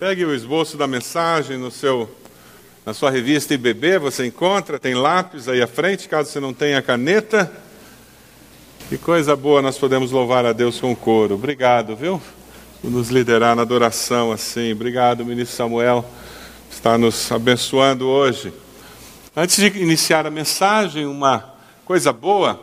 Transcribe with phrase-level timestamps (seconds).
[0.00, 2.10] Pegue o esboço da mensagem no seu,
[2.86, 6.80] na sua revista IBB, você encontra, tem lápis aí à frente, caso você não tenha
[6.80, 7.52] caneta.
[8.88, 11.34] Que coisa boa nós podemos louvar a Deus com coro.
[11.34, 12.18] Obrigado, viu?
[12.80, 14.72] Por nos liderar na adoração assim.
[14.72, 16.02] Obrigado, ministro Samuel,
[16.70, 18.54] está nos abençoando hoje.
[19.36, 21.44] Antes de iniciar a mensagem, uma
[21.84, 22.58] coisa boa,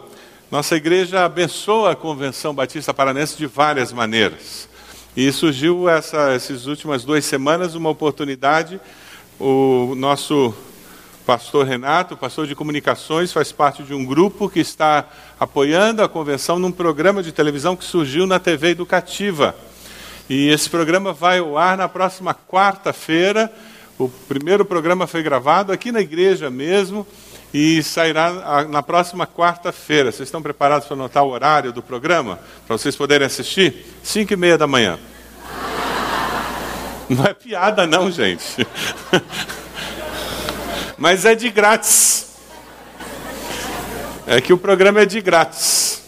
[0.49, 4.67] nossa igreja abençoa a Convenção Batista Paranense de várias maneiras.
[5.17, 8.79] E surgiu essa, essas últimas duas semanas uma oportunidade.
[9.39, 10.53] O nosso
[11.25, 16.59] pastor Renato, pastor de comunicações, faz parte de um grupo que está apoiando a convenção
[16.59, 19.55] num programa de televisão que surgiu na TV Educativa.
[20.29, 23.51] E esse programa vai ao ar na próxima quarta-feira.
[23.97, 27.07] O primeiro programa foi gravado aqui na igreja mesmo
[27.53, 30.11] e sairá na próxima quarta-feira.
[30.11, 32.39] Vocês estão preparados para anotar o horário do programa?
[32.65, 33.85] Para vocês poderem assistir?
[34.03, 34.99] Cinco e meia da manhã.
[37.09, 38.67] Não é piada não, gente.
[40.97, 42.35] Mas é de grátis.
[44.25, 46.01] É que o programa é de grátis.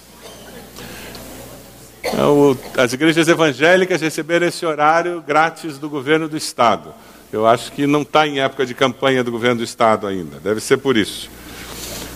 [2.03, 6.93] É as igrejas evangélicas receberam esse horário grátis do governo do Estado.
[7.31, 10.59] Eu acho que não está em época de campanha do governo do Estado ainda, deve
[10.59, 11.29] ser por isso.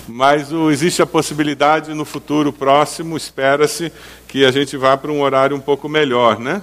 [0.08, 3.92] Mas o, existe a possibilidade no futuro próximo, espera-se,
[4.28, 6.62] que a gente vá para um horário um pouco melhor, né?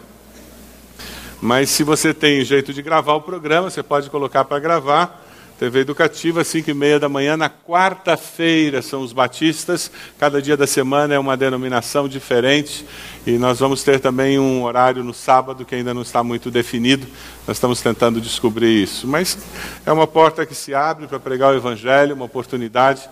[1.41, 5.20] Mas se você tem jeito de gravar o programa, você pode colocar para gravar.
[5.61, 10.67] TV Educativa, 5 e meia da manhã, na quarta-feira são os batistas, cada dia da
[10.67, 12.87] semana é uma denominação diferente,
[13.27, 17.07] e nós vamos ter também um horário no sábado que ainda não está muito definido,
[17.47, 19.07] nós estamos tentando descobrir isso.
[19.07, 19.37] Mas
[19.85, 23.07] é uma porta que se abre para pregar o Evangelho, uma oportunidade,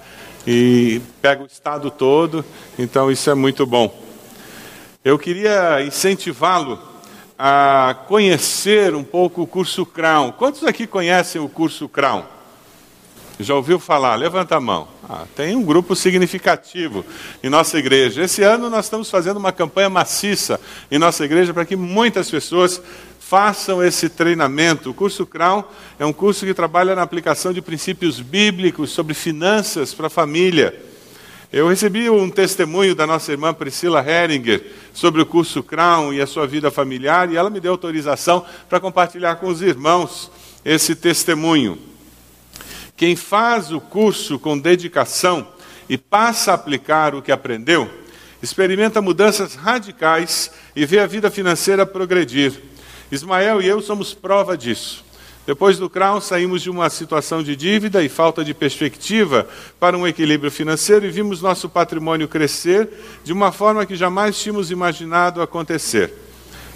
[0.46, 2.42] e pega o estado todo,
[2.78, 3.94] então isso é muito bom.
[5.04, 6.80] Eu queria incentivá-lo
[7.38, 10.32] a conhecer um pouco o curso Crown.
[10.32, 12.37] Quantos aqui conhecem o curso Crown?
[13.40, 14.16] Já ouviu falar?
[14.16, 14.88] Levanta a mão.
[15.08, 17.04] Ah, tem um grupo significativo
[17.40, 18.24] em nossa igreja.
[18.24, 20.60] Esse ano nós estamos fazendo uma campanha maciça
[20.90, 22.82] em nossa igreja para que muitas pessoas
[23.20, 24.90] façam esse treinamento.
[24.90, 25.62] O curso Crown
[26.00, 30.74] é um curso que trabalha na aplicação de princípios bíblicos sobre finanças para a família.
[31.52, 36.26] Eu recebi um testemunho da nossa irmã Priscila Heringer sobre o curso Crown e a
[36.26, 40.30] sua vida familiar, e ela me deu autorização para compartilhar com os irmãos
[40.64, 41.78] esse testemunho.
[42.98, 45.46] Quem faz o curso com dedicação
[45.88, 47.88] e passa a aplicar o que aprendeu,
[48.42, 52.60] experimenta mudanças radicais e vê a vida financeira progredir.
[53.10, 55.04] Ismael e eu somos prova disso.
[55.46, 59.48] Depois do Crown, saímos de uma situação de dívida e falta de perspectiva
[59.78, 62.88] para um equilíbrio financeiro e vimos nosso patrimônio crescer
[63.22, 66.27] de uma forma que jamais tínhamos imaginado acontecer.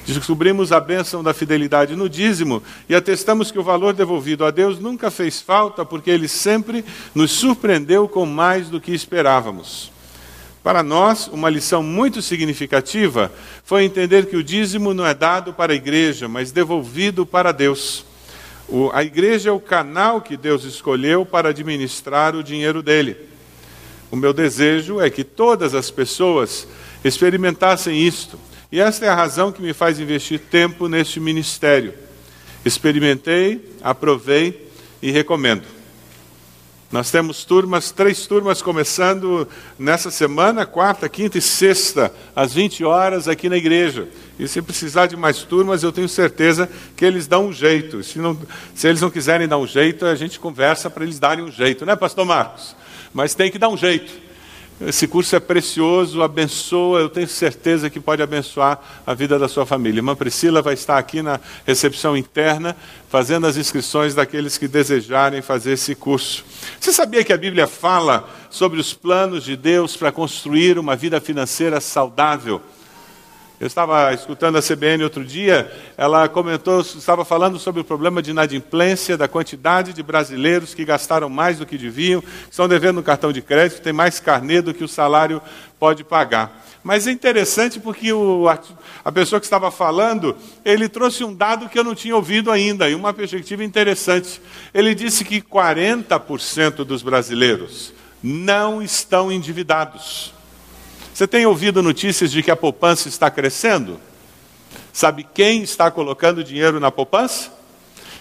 [0.07, 4.81] Descobrimos a bênção da fidelidade no dízimo e atestamos que o valor devolvido a Deus
[4.81, 9.93] nunca fez falta, porque Ele sempre nos surpreendeu com mais do que esperávamos.
[10.63, 13.33] Para nós, uma lição muito significativa
[13.65, 18.05] foi entender que o dízimo não é dado para a igreja, mas devolvido para Deus.
[18.69, 23.17] O, a igreja é o canal que Deus escolheu para administrar o dinheiro dele.
[24.11, 26.67] O meu desejo é que todas as pessoas
[27.05, 28.39] experimentassem isto
[28.73, 31.93] e esta é a razão que me faz investir tempo neste ministério.
[32.65, 34.67] Experimentei, aprovei
[35.03, 35.65] e recomendo.
[36.91, 39.47] Nós temos turmas, três turmas começando
[39.79, 44.09] nessa semana, quarta, quinta e sexta, às 20 horas aqui na igreja.
[44.39, 48.03] E se precisar de mais turmas, eu tenho certeza que eles dão um jeito.
[48.03, 48.39] Se, não,
[48.75, 51.85] se eles não quiserem dar um jeito, a gente conversa para eles darem um jeito,
[51.85, 52.75] né, Pastor Marcos?
[53.13, 54.22] Mas tem que dar um jeito.
[54.87, 59.65] Esse curso é precioso, abençoa, eu tenho certeza que pode abençoar a vida da sua
[59.65, 59.99] família.
[59.99, 62.77] Irmã Priscila vai estar aqui na recepção interna,
[63.09, 66.45] fazendo as inscrições daqueles que desejarem fazer esse curso.
[66.81, 71.21] Você sabia que a Bíblia fala sobre os planos de Deus para construir uma vida
[71.21, 72.61] financeira saudável?
[73.63, 78.33] Eu estava escutando a CBN outro dia, ela comentou, estava falando sobre o problema de
[78.33, 83.33] inadimplência, da quantidade de brasileiros que gastaram mais do que deviam, estão devendo no cartão
[83.33, 85.41] de crédito, tem mais carnê do que o salário
[85.79, 86.61] pode pagar.
[86.83, 88.49] Mas é interessante porque o,
[89.05, 92.91] a pessoa que estava falando, ele trouxe um dado que eu não tinha ouvido ainda,
[92.91, 94.43] e uma perspectiva interessante.
[94.75, 100.42] Ele disse que 40% dos brasileiros não estão endividados.
[101.13, 104.01] Você tem ouvido notícias de que a poupança está crescendo?
[104.93, 107.53] Sabe quem está colocando dinheiro na poupança?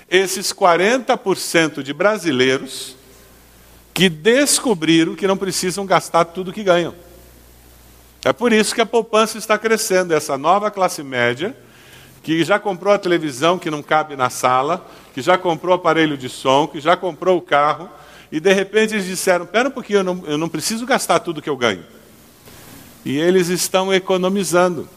[0.09, 2.97] Esses 40% de brasileiros
[3.93, 6.93] que descobriram que não precisam gastar tudo que ganham.
[8.25, 11.55] É por isso que a poupança está crescendo, essa nova classe média
[12.21, 16.17] que já comprou a televisão que não cabe na sala, que já comprou o aparelho
[16.17, 17.89] de som, que já comprou o carro,
[18.31, 21.41] e de repente eles disseram: Pera um pouquinho, eu não, eu não preciso gastar tudo
[21.41, 21.83] que eu ganho.
[23.03, 24.87] E eles estão economizando.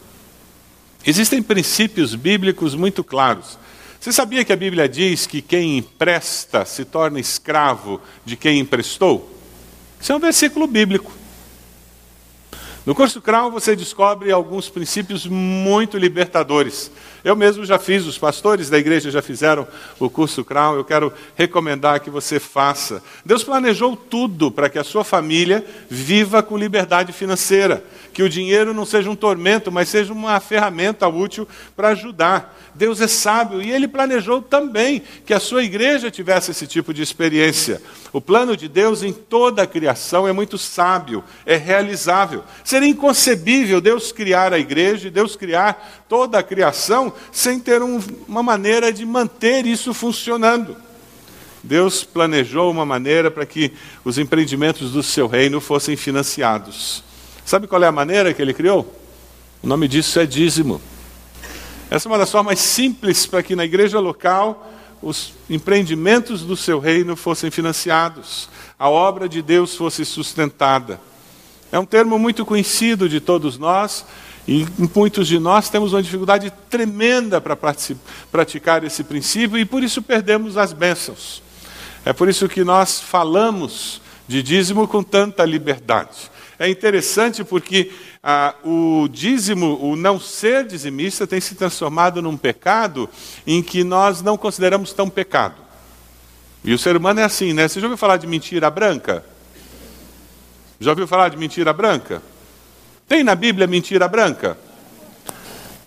[1.05, 3.57] Existem princípios bíblicos muito claros.
[3.99, 9.31] Você sabia que a Bíblia diz que quem empresta se torna escravo de quem emprestou?
[9.99, 11.11] Isso é um versículo bíblico.
[12.85, 16.91] No curso Crown você descobre alguns princípios muito libertadores.
[17.25, 19.67] Eu mesmo já fiz, os pastores da igreja já fizeram
[19.99, 23.01] o curso Crown, eu quero recomendar que você faça.
[23.25, 27.83] Deus planejou tudo para que a sua família viva com liberdade financeira,
[28.13, 32.55] que o dinheiro não seja um tormento, mas seja uma ferramenta útil para ajudar.
[32.75, 37.01] Deus é sábio e ele planejou também que a sua igreja tivesse esse tipo de
[37.01, 37.81] experiência.
[38.13, 42.43] O plano de Deus em toda a criação é muito sábio, é realizável.
[42.63, 48.01] Seria inconcebível Deus criar a igreja e Deus criar toda a criação sem ter um,
[48.27, 50.75] uma maneira de manter isso funcionando.
[51.63, 53.71] Deus planejou uma maneira para que
[54.03, 57.03] os empreendimentos do seu reino fossem financiados.
[57.43, 58.93] Sabe qual é a maneira que ele criou?
[59.63, 60.79] O nome disso é dízimo.
[61.89, 64.71] Essa é uma das formas simples para que na igreja local
[65.01, 70.99] os empreendimentos do seu reino fossem financiados, a obra de Deus fosse sustentada.
[71.71, 74.05] É um termo muito conhecido de todos nós,
[74.47, 77.57] e muitos de nós temos uma dificuldade tremenda para
[78.31, 81.41] praticar esse princípio e por isso perdemos as bênçãos.
[82.05, 86.29] É por isso que nós falamos de dízimo com tanta liberdade.
[86.59, 87.91] É interessante porque
[88.23, 93.09] ah, o dízimo, o não ser dizimista, tem se transformado num pecado
[93.45, 95.55] em que nós não consideramos tão pecado.
[96.63, 97.67] E o ser humano é assim, né?
[97.67, 99.25] Você já ouviu falar de mentira branca?
[100.79, 102.21] Já ouviu falar de mentira branca?
[103.07, 104.57] Tem na Bíblia mentira branca?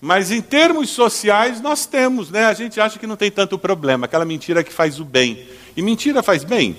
[0.01, 2.45] Mas em termos sociais nós temos, né?
[2.45, 5.47] A gente acha que não tem tanto problema, aquela mentira que faz o bem.
[5.77, 6.77] E mentira faz bem?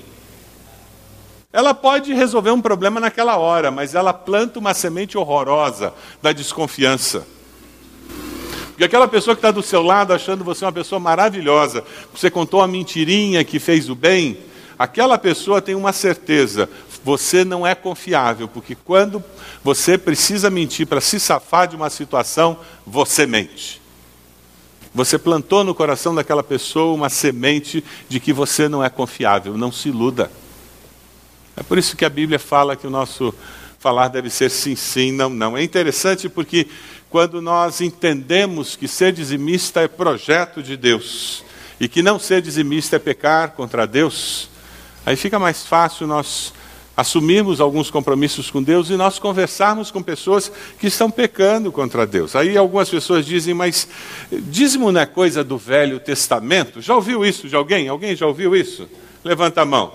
[1.52, 7.26] Ela pode resolver um problema naquela hora, mas ela planta uma semente horrorosa da desconfiança.
[8.70, 11.84] Porque aquela pessoa que está do seu lado achando você uma pessoa maravilhosa,
[12.14, 14.38] você contou uma mentirinha que fez o bem,
[14.78, 16.70] aquela pessoa tem uma certeza:
[17.10, 19.24] você não é confiável, porque quando
[19.64, 23.82] você precisa mentir para se safar de uma situação, você mente.
[24.94, 29.72] Você plantou no coração daquela pessoa uma semente de que você não é confiável, não
[29.72, 30.32] se iluda.
[31.58, 33.34] É por isso que a Bíblia fala que o nosso
[33.80, 35.58] falar deve ser sim, sim, não, não.
[35.58, 36.68] É interessante porque
[37.10, 41.44] quando nós entendemos que ser dizimista é projeto de Deus
[41.80, 44.48] e que não ser dizimista é pecar contra Deus,
[45.04, 46.54] aí fica mais fácil nós
[47.00, 52.36] assumirmos alguns compromissos com Deus e nós conversarmos com pessoas que estão pecando contra Deus.
[52.36, 53.88] Aí algumas pessoas dizem, mas
[54.30, 56.82] dízimo não é coisa do Velho Testamento?
[56.82, 57.88] Já ouviu isso de alguém?
[57.88, 58.86] Alguém já ouviu isso?
[59.24, 59.94] Levanta a mão.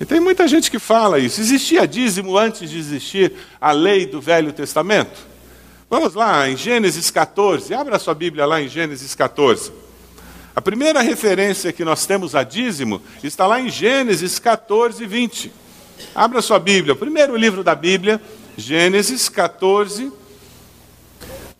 [0.00, 1.40] E tem muita gente que fala isso.
[1.40, 5.28] Existia dízimo antes de existir a lei do Velho Testamento?
[5.88, 9.70] Vamos lá, em Gênesis 14, abra sua Bíblia lá em Gênesis 14.
[10.56, 15.65] A primeira referência que nós temos a dízimo está lá em Gênesis 14, 20.
[16.14, 18.20] Abra sua Bíblia, primeiro livro da Bíblia,
[18.56, 20.12] Gênesis 14.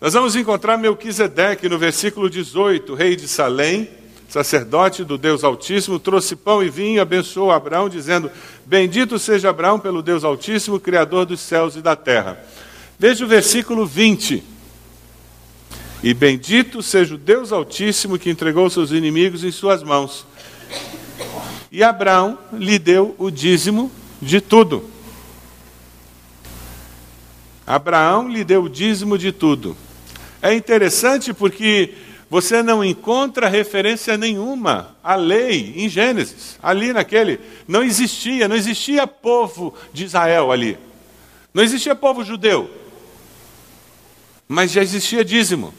[0.01, 3.89] Nós vamos encontrar Melquisedeque no versículo 18, rei de Salém
[4.29, 8.31] sacerdote do Deus Altíssimo, trouxe pão e vinho, abençoou Abraão, dizendo:
[8.65, 12.39] Bendito seja Abraão pelo Deus Altíssimo, Criador dos céus e da terra.
[12.99, 14.43] Veja o versículo 20.
[16.03, 20.27] E bendito seja o Deus Altíssimo que entregou seus inimigos em suas mãos.
[21.73, 24.91] E Abraão lhe deu o dízimo de tudo.
[27.67, 29.77] Abraão lhe deu o dízimo de tudo.
[30.41, 31.95] É interessante porque
[32.31, 36.59] você não encontra referência nenhuma à lei em Gênesis.
[36.63, 40.79] Ali naquele, não existia, não existia povo de Israel ali.
[41.53, 42.71] Não existia povo judeu.
[44.49, 45.75] Mas já existia dízimo.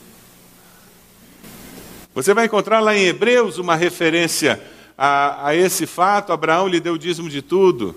[2.14, 4.62] Você vai encontrar lá em Hebreus uma referência
[4.98, 7.96] a, a esse fato: Abraão lhe deu o dízimo de tudo.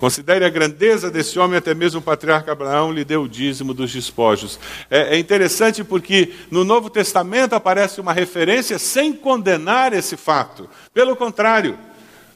[0.00, 3.92] Considere a grandeza desse homem, até mesmo o patriarca Abraão lhe deu o dízimo dos
[3.92, 4.58] despojos.
[4.90, 10.70] É, é, interessante porque no Novo Testamento aparece uma referência sem condenar esse fato.
[10.94, 11.78] Pelo contrário,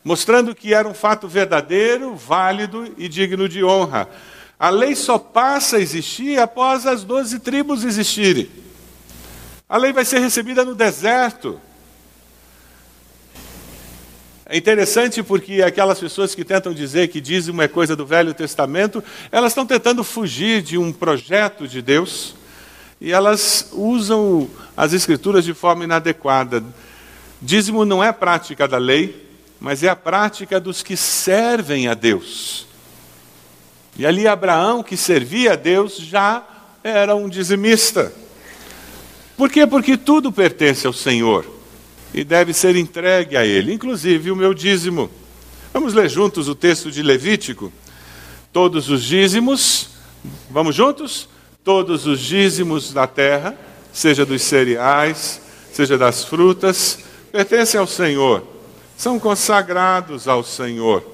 [0.05, 4.11] mostrando que era um fato verdadeiro, válido e digno de honra.
[4.59, 8.47] A lei só passa a existir após as doze tribos existirem.
[9.67, 11.59] A lei vai ser recebida no deserto.
[14.47, 19.03] É interessante porque aquelas pessoas que tentam dizer que dízimo é coisa do Velho Testamento,
[19.33, 22.35] elas estão tentando fugir de um projeto de Deus
[23.01, 26.63] e elas usam as escrituras de forma inadequada.
[27.41, 29.27] Dízimo não é prática da lei,
[29.59, 32.67] mas é a prática dos que servem a Deus.
[33.97, 36.43] E ali Abraão, que servia a Deus, já
[36.83, 38.13] era um dizimista.
[39.39, 39.67] Por quê?
[39.67, 41.54] Porque tudo pertence ao Senhor
[42.15, 45.11] e deve ser entregue a Ele, inclusive o meu dízimo.
[45.73, 47.73] Vamos ler juntos o texto de Levítico?
[48.53, 49.89] Todos os dízimos,
[50.49, 51.29] vamos juntos?
[51.65, 53.59] Todos os dízimos da terra,
[53.93, 55.41] seja dos cereais,
[55.73, 57.01] seja das frutas,
[57.33, 58.47] pertencem ao Senhor,
[58.97, 61.05] são consagrados ao Senhor.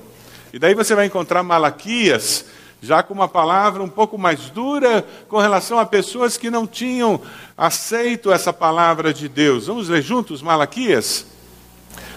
[0.53, 2.45] E daí você vai encontrar Malaquias,
[2.81, 7.21] já com uma palavra um pouco mais dura com relação a pessoas que não tinham
[7.57, 9.67] aceito essa palavra de Deus.
[9.67, 11.27] Vamos ler juntos Malaquias?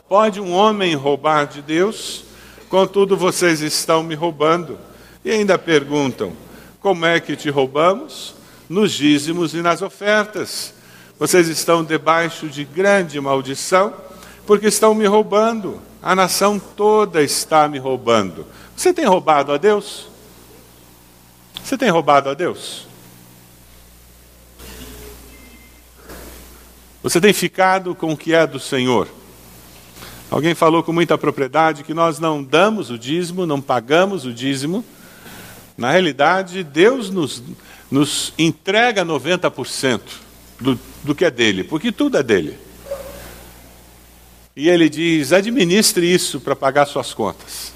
[0.08, 2.24] Pode um homem roubar de Deus?
[2.70, 4.78] Contudo, vocês estão me roubando.
[5.24, 6.34] E ainda perguntam:
[6.80, 8.36] como é que te roubamos?
[8.70, 10.74] Nos dízimos e nas ofertas.
[11.20, 13.94] Vocês estão debaixo de grande maldição,
[14.46, 15.82] porque estão me roubando.
[16.02, 18.46] A nação toda está me roubando.
[18.76, 20.13] Você tem roubado a Deus?
[21.64, 22.86] Você tem roubado a Deus?
[27.02, 29.08] Você tem ficado com o que é do Senhor?
[30.30, 34.84] Alguém falou com muita propriedade que nós não damos o dízimo, não pagamos o dízimo.
[35.78, 37.42] Na realidade, Deus nos,
[37.90, 40.02] nos entrega 90%
[40.60, 42.58] do, do que é dele, porque tudo é dele.
[44.56, 47.74] E ele diz: administre isso para pagar suas contas.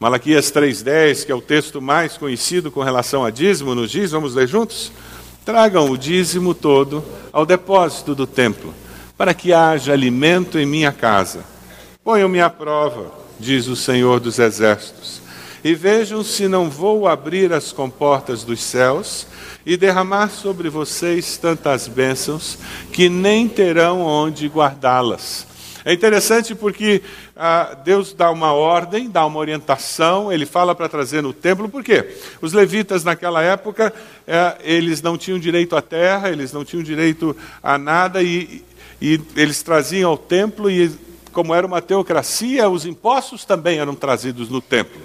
[0.00, 4.32] Malaquias 3,10, que é o texto mais conhecido com relação a dízimo, nos diz, vamos
[4.32, 4.92] ler juntos?
[5.44, 8.72] Tragam o dízimo todo ao depósito do templo,
[9.16, 11.40] para que haja alimento em minha casa.
[12.04, 15.20] Ponham-me à prova, diz o Senhor dos Exércitos,
[15.64, 19.26] e vejam se não vou abrir as comportas dos céus
[19.66, 22.56] e derramar sobre vocês tantas bênçãos
[22.92, 25.47] que nem terão onde guardá-las.
[25.84, 27.02] É interessante porque
[27.36, 31.84] ah, Deus dá uma ordem, dá uma orientação, ele fala para trazer no templo, por
[31.84, 32.16] quê?
[32.40, 33.92] Os levitas naquela época,
[34.26, 38.64] eh, eles não tinham direito à terra, eles não tinham direito a nada, e,
[39.00, 40.90] e eles traziam ao templo, e
[41.32, 45.00] como era uma teocracia, os impostos também eram trazidos no templo.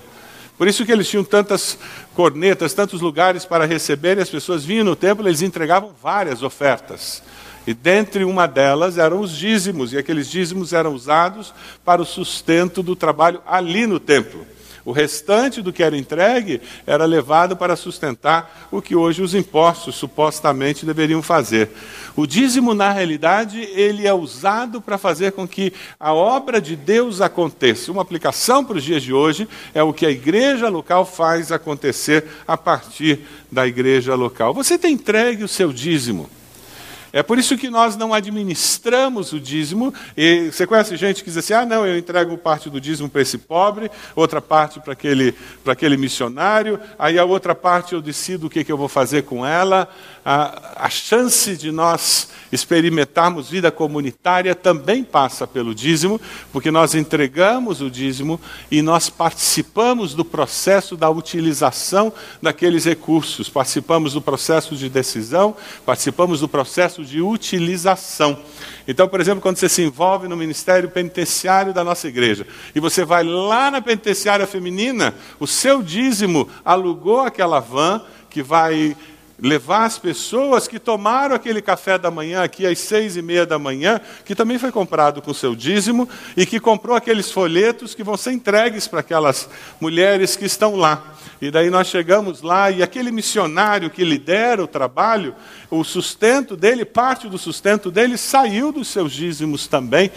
[0.57, 1.77] Por isso que eles tinham tantas
[2.15, 7.21] cornetas, tantos lugares para receber, e as pessoas vinham no templo, eles entregavam várias ofertas.
[7.65, 11.53] E dentre uma delas eram os dízimos, e aqueles dízimos eram usados
[11.83, 14.45] para o sustento do trabalho ali no templo.
[14.85, 19.95] O restante do que era entregue era levado para sustentar o que hoje os impostos
[19.95, 21.69] supostamente deveriam fazer.
[22.17, 27.21] O dízimo, na realidade, ele é usado para fazer com que a obra de Deus
[27.21, 27.93] aconteça.
[27.93, 32.25] Uma aplicação para os dias de hoje é o que a igreja local faz acontecer
[32.45, 34.53] a partir da igreja local.
[34.53, 36.29] Você tem entregue o seu dízimo.
[37.13, 39.93] É por isso que nós não administramos o dízimo.
[40.17, 43.21] E você conhece gente que diz assim: ah, não, eu entrego parte do dízimo para
[43.21, 48.47] esse pobre, outra parte para aquele, para aquele missionário, aí a outra parte eu decido
[48.47, 49.87] o que, que eu vou fazer com ela.
[50.25, 57.81] A, a chance de nós experimentarmos vida comunitária também passa pelo dízimo, porque nós entregamos
[57.81, 58.39] o dízimo
[58.69, 66.41] e nós participamos do processo da utilização daqueles recursos, participamos do processo de decisão, participamos
[66.41, 68.39] do processo de utilização.
[68.87, 73.03] Então, por exemplo, quando você se envolve no ministério penitenciário da nossa igreja e você
[73.03, 78.95] vai lá na penitenciária feminina, o seu dízimo alugou aquela van que vai
[79.39, 83.57] levar as pessoas que tomaram aquele café da manhã aqui às seis e meia da
[83.57, 88.15] manhã, que também foi comprado com seu dízimo, e que comprou aqueles folhetos que vão
[88.15, 89.49] ser entregues para aquelas
[89.79, 91.15] mulheres que estão lá.
[91.41, 95.35] E daí nós chegamos lá e aquele missionário que lidera o trabalho,
[95.69, 100.11] o sustento dele, parte do sustento dele saiu dos seus dízimos também.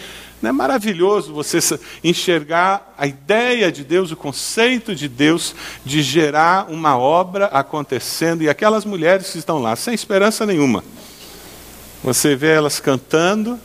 [0.47, 1.59] Não é maravilhoso você
[2.05, 8.49] enxergar a ideia de Deus, o conceito de Deus de gerar uma obra acontecendo e
[8.49, 10.85] aquelas mulheres que estão lá sem esperança nenhuma.
[12.01, 13.59] Você vê elas cantando,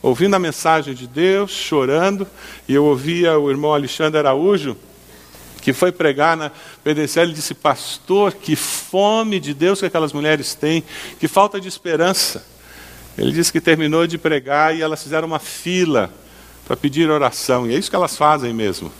[0.00, 2.26] ouvindo a mensagem de Deus, chorando,
[2.66, 4.74] e eu ouvia o irmão Alexandre Araújo
[5.60, 6.50] que foi pregar na
[6.82, 10.82] PDC, ele disse, pastor, que fome de Deus que aquelas mulheres têm,
[11.18, 12.55] que falta de esperança.
[13.16, 16.10] Ele disse que terminou de pregar e elas fizeram uma fila
[16.66, 18.92] para pedir oração, e é isso que elas fazem mesmo.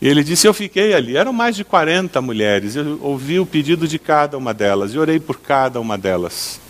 [0.00, 3.88] E ele disse: Eu fiquei ali, eram mais de 40 mulheres, eu ouvi o pedido
[3.88, 6.60] de cada uma delas e orei por cada uma delas.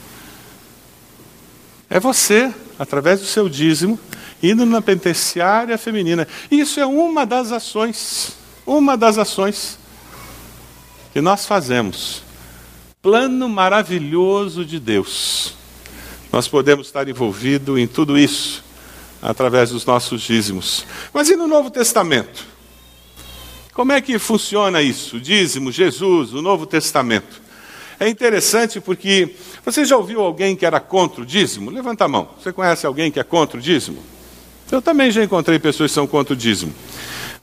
[1.88, 3.98] É você, através do seu dízimo,
[4.42, 6.26] indo na penitenciária feminina.
[6.50, 9.78] Isso é uma das ações uma das ações
[11.12, 12.22] que nós fazemos
[13.00, 15.54] plano maravilhoso de Deus.
[16.32, 18.64] Nós podemos estar envolvidos em tudo isso
[19.22, 20.84] através dos nossos dízimos.
[21.12, 22.44] Mas e no Novo Testamento?
[23.72, 25.20] Como é que funciona isso?
[25.20, 27.42] Dízimo, Jesus, o Novo Testamento.
[27.98, 31.70] É interessante porque você já ouviu alguém que era contra o dízimo?
[31.70, 32.28] Levanta a mão.
[32.38, 34.02] Você conhece alguém que é contra o dízimo?
[34.70, 36.74] Eu também já encontrei pessoas que são contra o dízimo.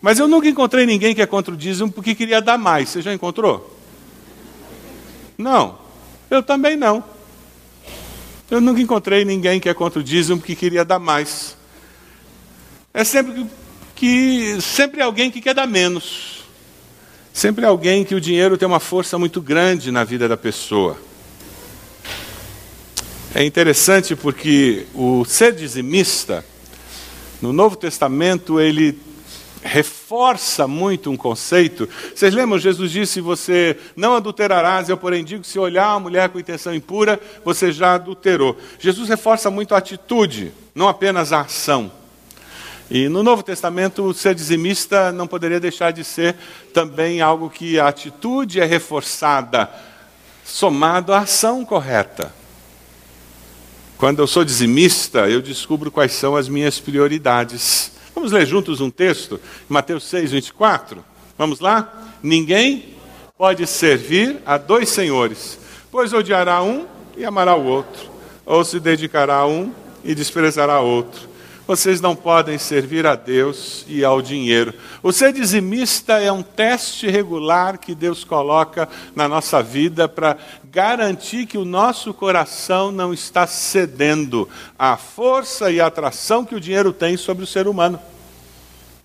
[0.02, 2.90] Mas eu nunca encontrei ninguém que é contra o dízimo porque queria dar mais.
[2.90, 3.78] Você já encontrou?
[5.38, 5.78] Não.
[6.30, 7.04] Eu também não.
[8.52, 11.56] Eu nunca encontrei ninguém que é contra o dízimo porque queria dar mais.
[12.94, 13.48] É sempre
[13.96, 16.44] que sempre alguém que quer dar menos.
[17.34, 20.98] Sempre alguém que o dinheiro tem uma força muito grande na vida da pessoa.
[23.34, 26.46] É interessante porque o ser dizimista,
[27.42, 29.00] no Novo Testamento, ele
[29.64, 31.88] reforça muito um conceito.
[32.14, 32.60] Vocês lembram?
[32.60, 37.20] Jesus disse: Você não adulterarás, eu, porém, digo: se olhar uma mulher com intenção impura,
[37.44, 38.58] você já adulterou.
[38.78, 41.92] Jesus reforça muito a atitude, não apenas a ação.
[42.92, 46.36] E no Novo Testamento, ser dizimista não poderia deixar de ser
[46.74, 49.70] também algo que a atitude é reforçada,
[50.44, 52.34] somado à ação correta.
[53.98, 57.93] Quando eu sou dizimista, eu descubro quais são as minhas prioridades.
[58.16, 61.04] Vamos ler juntos um texto, Mateus 6, 24?
[61.38, 62.14] Vamos lá?
[62.22, 62.94] Ninguém
[63.38, 65.60] pode servir a dois senhores,
[65.92, 66.86] pois odiará um
[67.18, 68.10] e amará o outro,
[68.46, 71.34] ou se dedicará a um e desprezará outro.
[71.66, 74.74] Vocês não podem servir a Deus e ao dinheiro.
[75.02, 80.38] O ser dizimista é um teste regular que Deus coloca na nossa vida para
[80.74, 86.60] garantir que o nosso coração não está cedendo à força e à atração que o
[86.60, 88.00] dinheiro tem sobre o ser humano.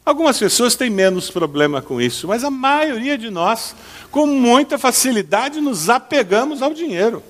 [0.02, 3.76] Algumas pessoas têm menos problema com isso, mas a maioria de nós,
[4.10, 7.22] com muita facilidade, nos apegamos ao dinheiro.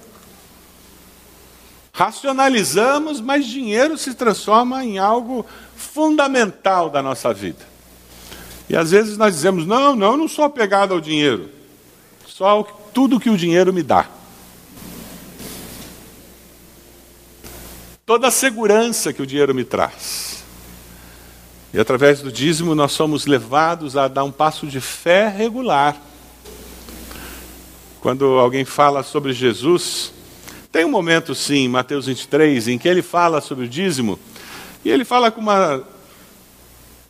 [1.92, 7.66] Racionalizamos, mas dinheiro se transforma em algo fundamental da nossa vida.
[8.70, 11.50] E às vezes nós dizemos: não, não, eu não sou apegado ao dinheiro,
[12.24, 12.62] só
[12.94, 14.17] tudo que o dinheiro me dá.
[18.08, 20.42] Toda a segurança que o dinheiro me traz.
[21.74, 25.94] E através do dízimo nós somos levados a dar um passo de fé regular.
[28.00, 30.10] Quando alguém fala sobre Jesus,
[30.72, 34.18] tem um momento, sim, em Mateus 23, em que ele fala sobre o dízimo,
[34.82, 35.84] e ele fala com uma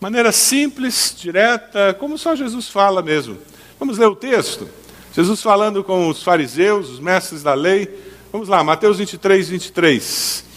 [0.01, 3.39] maneira simples, direta, como só Jesus fala mesmo.
[3.79, 4.69] Vamos ler o texto?
[5.15, 7.89] Jesus falando com os fariseus, os mestres da lei.
[8.33, 10.48] Vamos lá, Mateus 23, 23.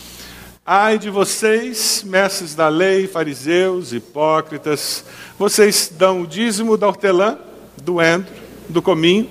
[0.63, 5.03] Ai de vocês, mestres da lei, fariseus, hipócritas,
[5.37, 7.39] vocês dão o dízimo da hortelã,
[7.81, 8.31] do endro,
[8.69, 9.27] do cominho,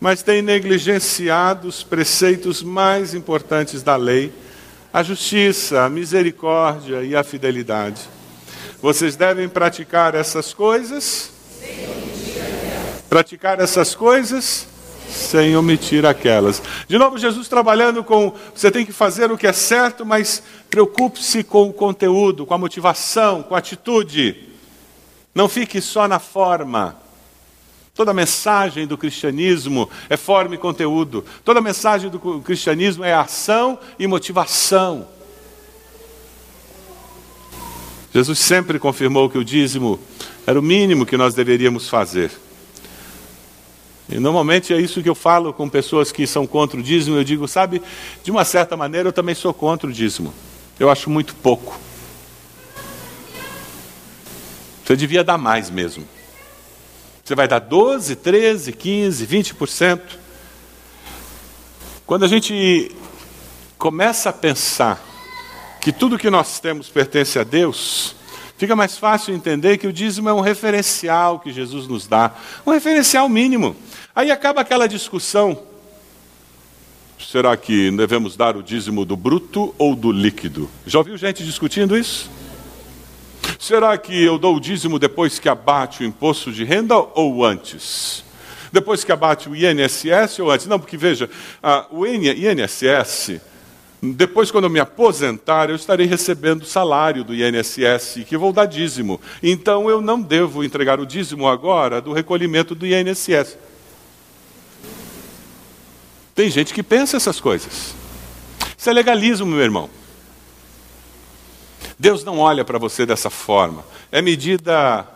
[0.00, 4.32] mas tem negligenciado os preceitos mais importantes da lei,
[4.90, 8.00] a justiça, a misericórdia e a fidelidade.
[8.80, 11.32] Vocês devem praticar essas coisas,
[13.10, 14.66] praticar essas coisas
[15.12, 16.62] sem omitir aquelas.
[16.88, 21.44] De novo, Jesus trabalhando com você tem que fazer o que é certo, mas preocupe-se
[21.44, 24.48] com o conteúdo, com a motivação, com a atitude.
[25.34, 26.96] Não fique só na forma.
[27.94, 31.26] Toda mensagem do cristianismo é forma e conteúdo.
[31.44, 35.06] Toda mensagem do cristianismo é ação e motivação.
[38.14, 40.00] Jesus sempre confirmou que o dízimo
[40.46, 42.30] era o mínimo que nós deveríamos fazer.
[44.08, 47.18] E normalmente é isso que eu falo com pessoas que são contra o dízimo.
[47.18, 47.82] Eu digo, sabe,
[48.24, 50.32] de uma certa maneira eu também sou contra o dízimo.
[50.78, 51.78] Eu acho muito pouco.
[54.84, 56.06] Você devia dar mais mesmo.
[57.24, 60.00] Você vai dar 12, 13, 15, 20%.
[62.04, 62.90] Quando a gente
[63.78, 65.02] começa a pensar
[65.80, 68.14] que tudo que nós temos pertence a Deus,
[68.58, 72.32] fica mais fácil entender que o dízimo é um referencial que Jesus nos dá,
[72.66, 73.74] um referencial mínimo.
[74.14, 75.60] Aí acaba aquela discussão:
[77.30, 80.68] será que devemos dar o dízimo do bruto ou do líquido?
[80.86, 82.30] Já ouviu gente discutindo isso?
[83.58, 88.24] Será que eu dou o dízimo depois que abate o imposto de renda ou antes?
[88.72, 90.66] Depois que abate o INSS ou antes?
[90.66, 91.28] Não, porque veja,
[91.90, 93.40] o INSS,
[94.02, 98.66] depois quando eu me aposentar, eu estarei recebendo o salário do INSS, que vou dar
[98.66, 99.20] dízimo.
[99.42, 103.56] Então eu não devo entregar o dízimo agora do recolhimento do INSS.
[106.42, 107.94] Tem gente que pensa essas coisas.
[108.76, 109.88] Isso é legalismo, meu irmão.
[111.96, 113.84] Deus não olha para você dessa forma.
[114.10, 115.06] É medida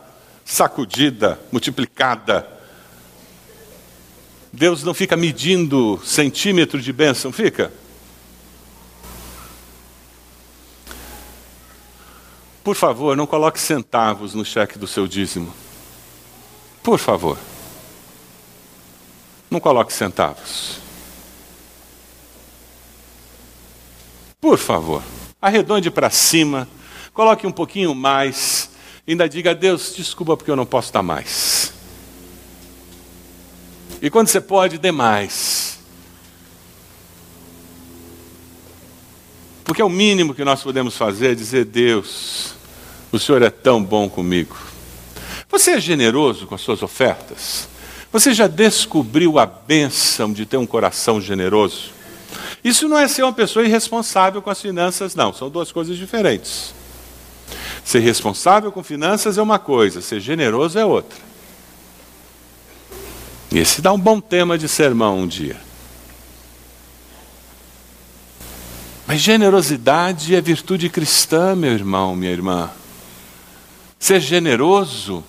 [0.45, 2.49] sacudida, multiplicada.
[4.53, 7.73] Deus não fica medindo centímetro de bênção, fica?
[12.63, 15.53] Por favor, não coloque centavos no cheque do seu dízimo.
[16.85, 17.37] Por favor.
[19.51, 20.86] Não coloque centavos.
[24.47, 25.03] Por favor,
[25.43, 26.69] arredonde para cima,
[27.13, 28.71] coloque um pouquinho mais,
[29.07, 31.73] ainda diga a Deus, desculpa porque eu não posso dar mais.
[34.01, 35.81] E quando você pode, dê mais.
[39.65, 42.55] Porque é o mínimo que nós podemos fazer é dizer, Deus,
[43.11, 44.57] o Senhor é tão bom comigo.
[45.51, 47.69] Você é generoso com as suas ofertas?
[48.13, 51.96] Você já descobriu a bênção de ter um coração generoso?
[52.63, 55.33] Isso não é ser uma pessoa irresponsável com as finanças, não.
[55.33, 56.75] São duas coisas diferentes.
[57.85, 61.19] Ser responsável com finanças é uma coisa, ser generoso é outra.
[63.53, 65.57] E esse dá um bom tema de sermão um dia.
[69.07, 72.71] Mas generosidade é virtude cristã, meu irmão, minha irmã.
[74.01, 75.23] Ser generoso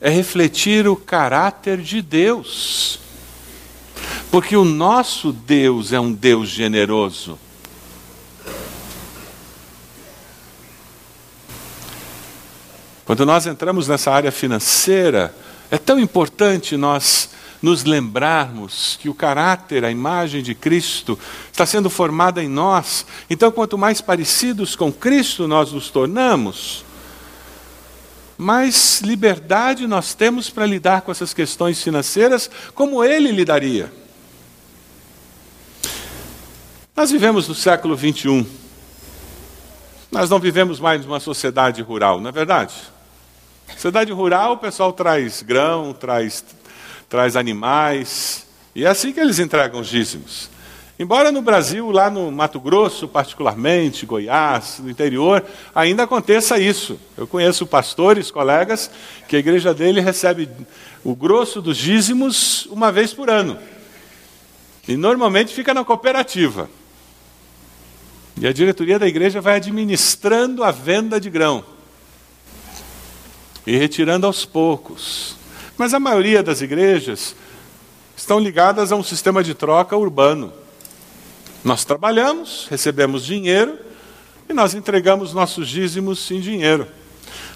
[0.00, 2.98] é refletir o caráter de Deus.
[4.32, 7.38] Porque o nosso Deus é um Deus generoso.
[13.04, 15.34] Quando nós entramos nessa área financeira,
[15.70, 17.28] é tão importante nós
[17.60, 21.18] nos lembrarmos que o caráter, a imagem de Cristo
[21.52, 23.04] está sendo formada em nós.
[23.28, 26.86] Então, quanto mais parecidos com Cristo nós nos tornamos,
[28.38, 34.00] mais liberdade nós temos para lidar com essas questões financeiras como ele lidaria.
[36.94, 38.44] Nós vivemos no século 21.
[40.10, 42.74] Nós não vivemos mais numa sociedade rural, não é verdade?
[43.72, 46.44] Sociedade rural, o pessoal traz grão, traz,
[47.08, 50.50] traz animais, e é assim que eles entregam os dízimos.
[50.98, 55.42] Embora no Brasil, lá no Mato Grosso, particularmente, Goiás, no interior,
[55.74, 57.00] ainda aconteça isso.
[57.16, 58.90] Eu conheço pastores, colegas,
[59.26, 60.46] que a igreja dele recebe
[61.02, 63.58] o grosso dos dízimos uma vez por ano.
[64.86, 66.68] E normalmente fica na cooperativa.
[68.42, 71.64] E a diretoria da igreja vai administrando a venda de grão
[73.64, 75.36] e retirando aos poucos.
[75.78, 77.36] Mas a maioria das igrejas
[78.16, 80.52] estão ligadas a um sistema de troca urbano.
[81.62, 83.78] Nós trabalhamos, recebemos dinheiro
[84.48, 86.88] e nós entregamos nossos dízimos em dinheiro.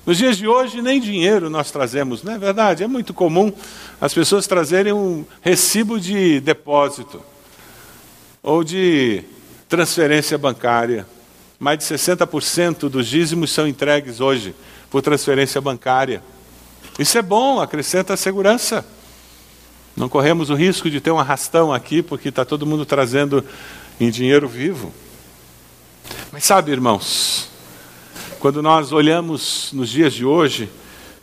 [0.07, 2.85] Nos dias de hoje, nem dinheiro nós trazemos, não é verdade?
[2.85, 3.53] É muito comum
[4.01, 7.21] as pessoas trazerem um recibo de depósito
[8.41, 9.25] ou de
[9.69, 11.07] transferência bancária.
[11.59, 14.55] Mais de 60% dos dízimos são entregues hoje
[14.91, 16.23] por transferência bancária.
[16.99, 18.85] Isso é bom, acrescenta segurança.
[19.97, 23.45] Não corremos o risco de ter um arrastão aqui, porque está todo mundo trazendo
[23.99, 24.93] em dinheiro vivo.
[26.31, 27.49] Mas sabe, irmãos,
[28.39, 30.69] quando nós olhamos nos dias de hoje,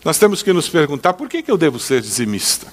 [0.04, 2.68] nós temos que nos perguntar por que, que eu devo ser dizimista?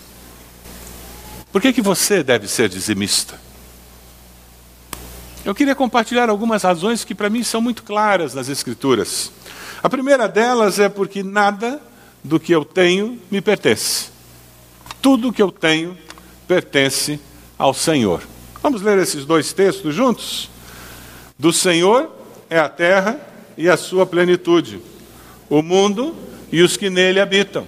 [1.52, 3.49] Por que, que você deve ser dizimista?
[5.50, 9.32] Eu queria compartilhar algumas razões que para mim são muito claras nas Escrituras.
[9.82, 11.82] A primeira delas é porque nada
[12.22, 14.10] do que eu tenho me pertence.
[15.02, 15.98] Tudo que eu tenho
[16.46, 17.18] pertence
[17.58, 18.22] ao Senhor.
[18.62, 20.48] Vamos ler esses dois textos juntos?
[21.36, 22.08] Do Senhor
[22.48, 23.20] é a terra
[23.56, 24.80] e a sua plenitude,
[25.48, 26.14] o mundo
[26.52, 27.66] e os que nele habitam.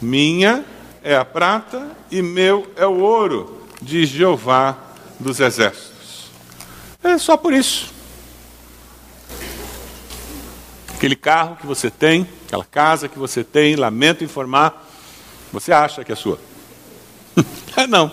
[0.00, 0.64] Minha
[1.02, 4.78] é a prata e meu é o ouro, diz Jeová
[5.18, 5.91] dos exércitos.
[7.02, 7.92] É só por isso.
[10.94, 14.88] Aquele carro que você tem, aquela casa que você tem, lamento informar,
[15.52, 16.38] você acha que é sua.
[17.76, 18.10] é não.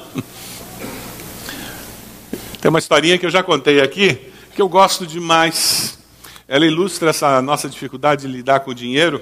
[2.59, 5.99] Tem uma historinha que eu já contei aqui, que eu gosto demais.
[6.47, 9.21] Ela ilustra essa nossa dificuldade de lidar com o dinheiro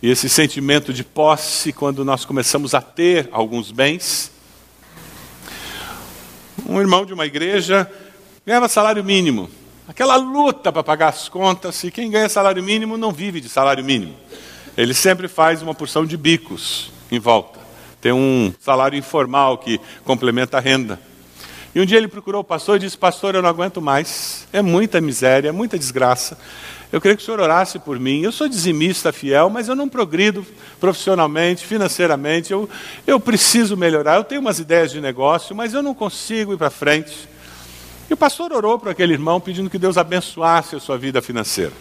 [0.00, 4.30] e esse sentimento de posse quando nós começamos a ter alguns bens.
[6.64, 7.90] Um irmão de uma igreja
[8.50, 9.48] ganhava salário mínimo.
[9.86, 13.84] Aquela luta para pagar as contas, e quem ganha salário mínimo não vive de salário
[13.84, 14.12] mínimo.
[14.76, 17.60] Ele sempre faz uma porção de bicos em volta.
[18.00, 20.98] Tem um salário informal que complementa a renda.
[21.72, 24.48] E um dia ele procurou o pastor e disse: Pastor, eu não aguento mais.
[24.52, 26.36] É muita miséria, muita desgraça.
[26.90, 28.22] Eu queria que o senhor orasse por mim.
[28.22, 30.44] Eu sou dizimista fiel, mas eu não progrido
[30.80, 32.50] profissionalmente, financeiramente.
[32.50, 32.68] Eu,
[33.06, 34.16] eu preciso melhorar.
[34.16, 37.30] Eu tenho umas ideias de negócio, mas eu não consigo ir para frente.
[38.10, 41.72] E o pastor orou para aquele irmão, pedindo que Deus abençoasse a sua vida financeira.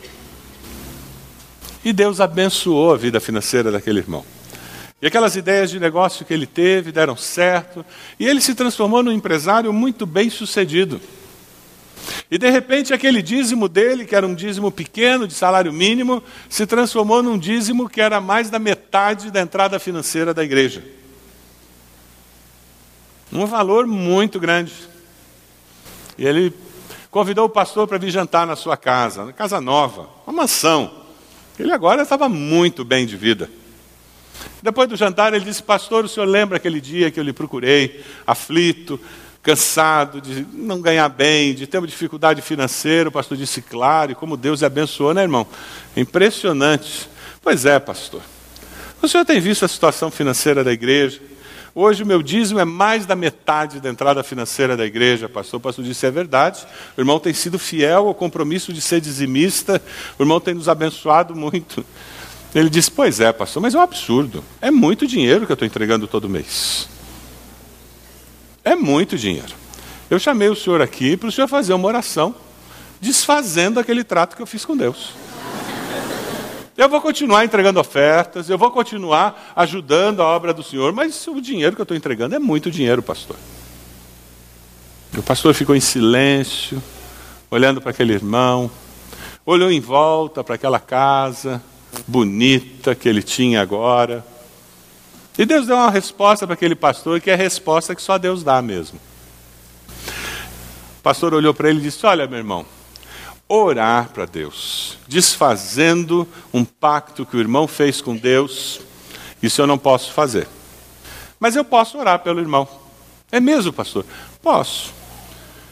[1.84, 4.24] E Deus abençoou a vida financeira daquele irmão.
[5.02, 7.84] E aquelas ideias de negócio que ele teve deram certo,
[8.20, 11.02] e ele se transformou num empresário muito bem sucedido.
[12.30, 16.68] E de repente aquele dízimo dele, que era um dízimo pequeno, de salário mínimo, se
[16.68, 20.84] transformou num dízimo que era mais da metade da entrada financeira da igreja.
[23.34, 24.74] Um valor muito grande.
[26.19, 26.53] E ele
[27.10, 30.91] convidou o pastor para vir jantar na sua casa, na casa nova, uma mansão.
[31.58, 33.49] Ele agora estava muito bem de vida.
[34.62, 38.03] Depois do jantar, ele disse: Pastor, o senhor lembra aquele dia que eu lhe procurei,
[38.27, 38.99] aflito,
[39.41, 43.08] cansado de não ganhar bem, de ter uma dificuldade financeira?
[43.08, 45.47] O pastor disse: Claro, e como Deus lhe abençoou, né, irmão?
[45.95, 47.10] Impressionante.
[47.41, 48.21] Pois é, pastor.
[49.01, 51.21] O senhor tem visto a situação financeira da igreja?
[51.73, 55.60] Hoje o meu dízimo é mais da metade da entrada financeira da igreja, pastor.
[55.60, 56.65] O pastor disse: é verdade.
[56.97, 59.82] O irmão tem sido fiel ao compromisso de ser dizimista.
[60.17, 61.86] O irmão tem nos abençoado muito.
[62.53, 64.43] Ele disse: Pois é, pastor, mas é um absurdo.
[64.62, 66.89] É muito dinheiro que eu estou entregando todo mês.
[68.63, 69.53] É muito dinheiro.
[70.10, 72.34] Eu chamei o senhor aqui para o senhor fazer uma oração,
[72.99, 75.13] desfazendo aquele trato que eu fiz com Deus.
[76.80, 81.42] Eu vou continuar entregando ofertas, eu vou continuar ajudando a obra do Senhor, mas o
[81.42, 83.36] dinheiro que eu estou entregando é muito dinheiro, pastor.
[85.18, 86.82] O pastor ficou em silêncio,
[87.52, 88.72] olhando para aquele irmão,
[89.46, 91.62] olhou em volta para aquela casa
[92.08, 94.26] bonita que ele tinha agora.
[95.38, 98.42] E Deus deu uma resposta para aquele pastor, que é a resposta que só Deus
[98.42, 98.98] dá mesmo.
[100.98, 102.65] O pastor olhou para ele e disse: Olha, meu irmão,
[103.49, 108.79] orar para Deus, desfazendo um pacto que o irmão fez com Deus,
[109.41, 110.47] isso eu não posso fazer.
[111.39, 112.67] Mas eu posso orar pelo irmão.
[113.31, 114.05] É mesmo, pastor?
[114.43, 114.93] Posso.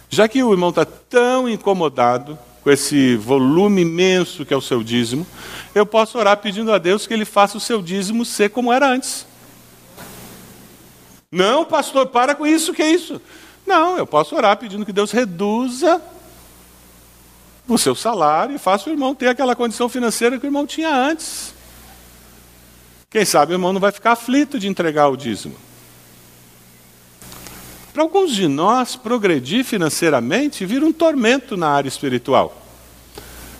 [0.09, 4.83] Já que o irmão está tão incomodado com esse volume imenso que é o seu
[4.83, 5.27] dízimo,
[5.75, 8.89] eu posso orar pedindo a Deus que ele faça o seu dízimo ser como era
[8.89, 9.27] antes.
[11.31, 13.21] Não, pastor, para com isso, que é isso?
[13.65, 16.01] Não, eu posso orar pedindo que Deus reduza
[17.67, 20.93] o seu salário e faça o irmão ter aquela condição financeira que o irmão tinha
[20.93, 21.53] antes.
[23.09, 25.55] Quem sabe o irmão não vai ficar aflito de entregar o dízimo.
[27.93, 32.63] Para alguns de nós, progredir financeiramente vira um tormento na área espiritual.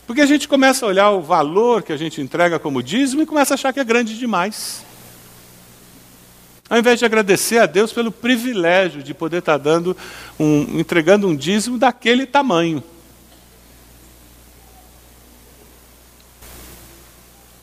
[0.06, 3.26] Porque a gente começa a olhar o valor que a gente entrega como dízimo e
[3.26, 4.86] começa a achar que é grande demais.
[6.70, 9.96] Ao invés de agradecer a Deus pelo privilégio de poder estar dando
[10.40, 12.84] um, entregando um dízimo daquele tamanho.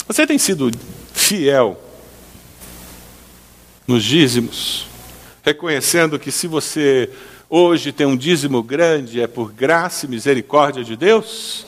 [0.07, 0.71] Você tem sido
[1.15, 1.81] fiel
[3.87, 4.87] nos dízimos,
[5.43, 7.09] reconhecendo que se você
[7.49, 11.67] hoje tem um dízimo grande é por graça e misericórdia de Deus?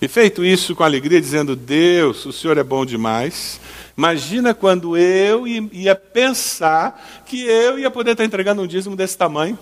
[0.00, 3.60] E feito isso com alegria, dizendo: Deus, o Senhor é bom demais.
[3.96, 9.58] Imagina quando eu ia pensar que eu ia poder estar entregando um dízimo desse tamanho.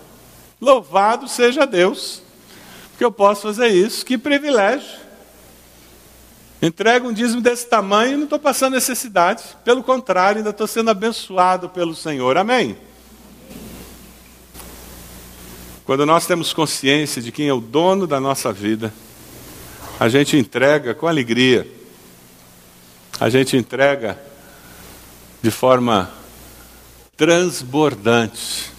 [0.61, 2.21] Louvado seja Deus,
[2.99, 4.05] que eu posso fazer isso.
[4.05, 5.02] Que privilégio.
[6.63, 9.43] Entrego um dízimo desse tamanho e não estou passando necessidade.
[9.65, 12.37] Pelo contrário, ainda estou sendo abençoado pelo Senhor.
[12.37, 12.77] Amém?
[15.83, 18.93] Quando nós temos consciência de quem é o dono da nossa vida,
[19.99, 21.69] a gente entrega com alegria.
[23.19, 24.17] A gente entrega
[25.41, 26.09] de forma
[27.17, 28.71] transbordante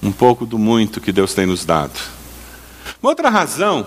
[0.00, 1.98] um pouco do muito que Deus tem nos dado.
[3.02, 3.84] Uma outra razão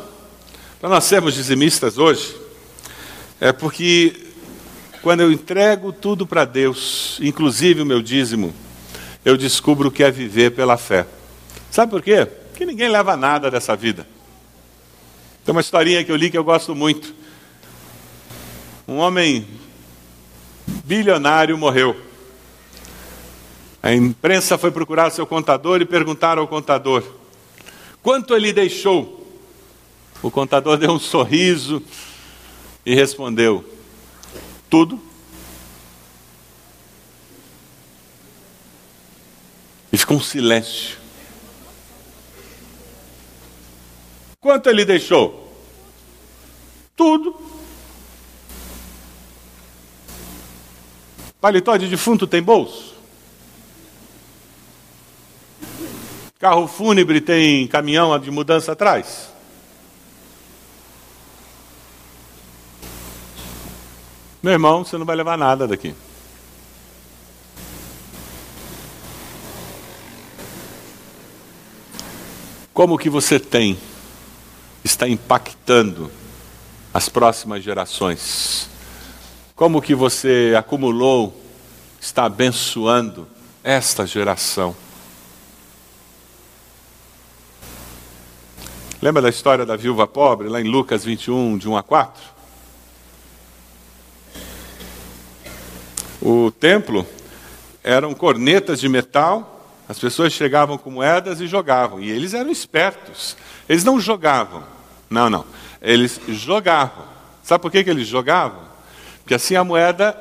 [0.81, 2.42] para nós sermos dizimistas hoje
[3.43, 4.15] é porque
[5.01, 8.53] quando eu entrego tudo para Deus, inclusive o meu dízimo,
[9.25, 11.05] eu descubro o que é viver pela fé.
[11.69, 12.25] Sabe por quê?
[12.25, 14.07] Porque ninguém leva nada dessa vida.
[15.43, 17.13] Tem uma historinha que eu li que eu gosto muito.
[18.87, 19.45] Um homem
[20.85, 21.99] bilionário morreu.
[23.81, 27.03] A imprensa foi procurar seu contador e perguntaram ao contador:
[28.01, 29.21] quanto ele deixou?
[30.21, 31.83] O contador deu um sorriso
[32.85, 33.63] e respondeu:
[34.69, 34.99] Tudo.
[39.91, 40.97] E ficou um silêncio.
[44.39, 45.51] Quanto ele deixou?
[46.95, 47.35] Tudo.
[51.39, 52.93] Paletó de defunto tem bolso?
[56.39, 59.32] Carro fúnebre tem caminhão de mudança atrás?
[64.43, 65.95] Meu irmão, você não vai levar nada daqui.
[72.73, 73.77] Como que você tem
[74.83, 76.11] está impactando
[76.93, 78.69] as próximas gerações?
[79.55, 81.33] como que você acumulou,
[82.01, 83.27] está abençoando
[83.63, 84.75] esta geração.
[89.01, 92.23] Lembra da história da viúva pobre, lá em Lucas 21, de 1 a 4?
[96.25, 97.05] O templo
[97.83, 103.35] eram cornetas de metal, as pessoas chegavam com moedas e jogavam, e eles eram espertos.
[103.67, 104.63] Eles não jogavam,
[105.09, 105.45] não, não,
[105.81, 107.03] eles jogavam.
[107.43, 108.61] Sabe por que, que eles jogavam?
[109.19, 110.17] Porque assim a moeda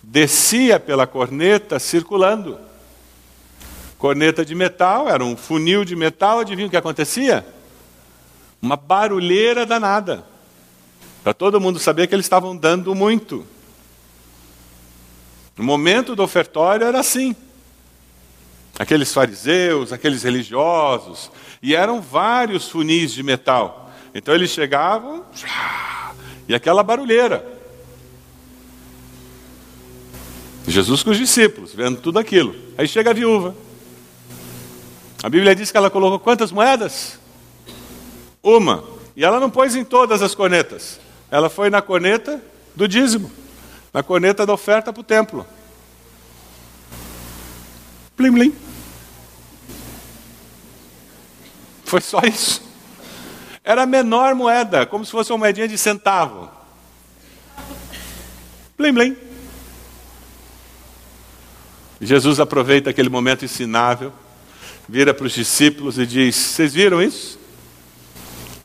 [0.00, 2.60] descia pela corneta circulando.
[3.98, 7.44] Corneta de metal, era um funil de metal, adivinha o que acontecia?
[8.62, 10.24] Uma barulheira danada.
[11.24, 13.44] Para todo mundo saber que eles estavam dando muito.
[15.56, 17.34] No momento do ofertório era assim.
[18.78, 21.30] Aqueles fariseus, aqueles religiosos,
[21.62, 23.90] e eram vários funis de metal.
[24.14, 25.24] Então eles chegavam
[26.46, 27.44] e aquela barulheira.
[30.68, 32.54] Jesus com os discípulos, vendo tudo aquilo.
[32.76, 33.54] Aí chega a viúva.
[35.22, 37.18] A Bíblia diz que ela colocou quantas moedas?
[38.42, 38.84] Uma.
[39.16, 41.00] E ela não pôs em todas as cornetas.
[41.30, 42.42] Ela foi na corneta
[42.74, 43.30] do dízimo,
[43.96, 45.46] na corneta da oferta para o templo.
[48.14, 48.54] Plim, plim.
[51.82, 52.60] Foi só isso.
[53.64, 56.50] Era a menor moeda, como se fosse uma moedinha de centavo.
[58.76, 59.16] Plim, plim.
[61.98, 64.12] Jesus aproveita aquele momento ensinável,
[64.86, 67.38] vira para os discípulos e diz: Vocês viram isso?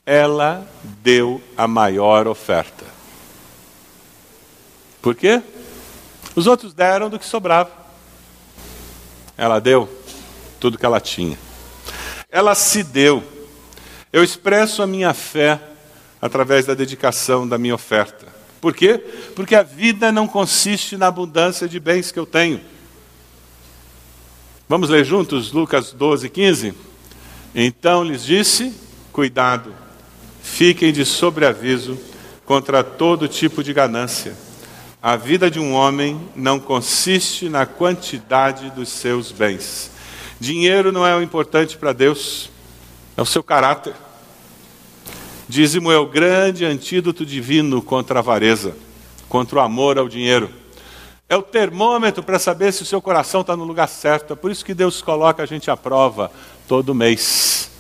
[0.05, 2.83] ela deu a maior oferta.
[5.01, 5.41] Por quê?
[6.35, 7.71] Os outros deram do que sobrava.
[9.37, 9.89] Ela deu
[10.59, 11.37] tudo que ela tinha.
[12.29, 13.23] Ela se deu.
[14.13, 15.59] Eu expresso a minha fé
[16.21, 18.27] através da dedicação da minha oferta.
[18.59, 18.97] Por quê?
[19.35, 22.61] Porque a vida não consiste na abundância de bens que eu tenho.
[24.69, 26.73] Vamos ler juntos Lucas 12, 15?
[27.55, 28.73] Então lhes disse:
[29.11, 29.73] Cuidado,
[30.41, 31.97] Fiquem de sobreaviso
[32.45, 34.35] contra todo tipo de ganância.
[35.03, 39.89] A vida de um homem não consiste na quantidade dos seus bens.
[40.39, 42.51] Dinheiro não é o importante para Deus,
[43.17, 43.95] é o seu caráter.
[45.49, 48.77] Dízimo é o grande antídoto divino contra a avareza,
[49.27, 50.51] contra o amor ao dinheiro.
[51.27, 54.33] É o termômetro para saber se o seu coração está no lugar certo.
[54.33, 56.31] É por isso que Deus coloca a gente à prova
[56.67, 57.71] todo mês.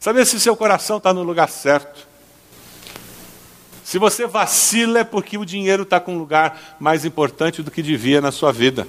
[0.00, 2.07] Saber se seu coração está no lugar certo.
[3.88, 7.82] Se você vacila é porque o dinheiro está com um lugar mais importante do que
[7.82, 8.86] devia na sua vida.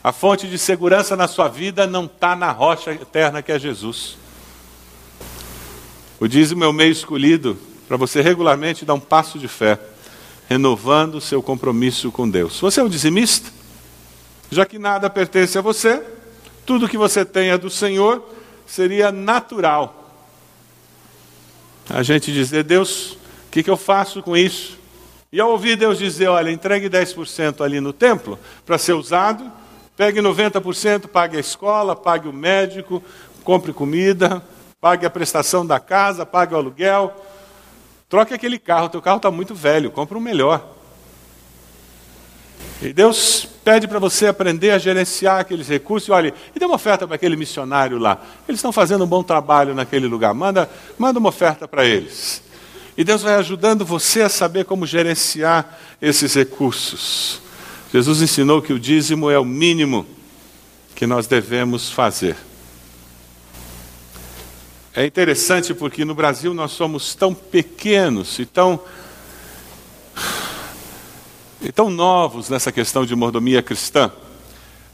[0.00, 4.16] A fonte de segurança na sua vida não está na rocha eterna que é Jesus.
[6.20, 9.76] O dízimo é o meio escolhido para você regularmente dar um passo de fé,
[10.48, 12.60] renovando o seu compromisso com Deus.
[12.60, 13.50] Você é um dizimista?
[14.52, 16.00] Já que nada pertence a você,
[16.64, 18.24] tudo que você tem é do Senhor,
[18.68, 20.04] seria natural
[21.90, 23.18] a gente dizer, Deus,
[23.56, 24.78] que, que eu faço com isso?
[25.32, 29.50] E ao ouvir Deus dizer, olha, entregue 10% ali no templo para ser usado,
[29.96, 33.02] pegue 90%, pague a escola, pague o médico,
[33.42, 34.42] compre comida,
[34.78, 37.14] pague a prestação da casa, pague o aluguel.
[38.10, 40.62] Troque aquele carro, teu carro está muito velho, compre um melhor.
[42.82, 46.10] E Deus pede para você aprender a gerenciar aqueles recursos.
[46.10, 48.20] E olha, e dê uma oferta para aquele missionário lá.
[48.46, 50.34] Eles estão fazendo um bom trabalho naquele lugar.
[50.34, 52.44] Manda, manda uma oferta para eles.
[52.96, 57.40] E Deus vai ajudando você a saber como gerenciar esses recursos.
[57.92, 60.06] Jesus ensinou que o dízimo é o mínimo
[60.94, 62.36] que nós devemos fazer.
[64.94, 68.80] É interessante porque no Brasil nós somos tão pequenos e tão
[71.60, 74.10] e tão novos nessa questão de mordomia cristã.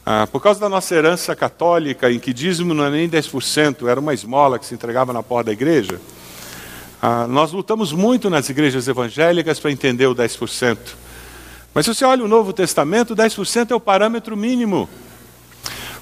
[0.04, 4.00] Ah, por causa da nossa herança católica, em que dízimo não é nem 10%, era
[4.00, 6.00] uma esmola que se entregava na porta da igreja,
[7.04, 10.78] ah, nós lutamos muito nas igrejas evangélicas para entender o 10%.
[11.74, 14.88] Mas se você olha o Novo Testamento, 10% é o parâmetro mínimo.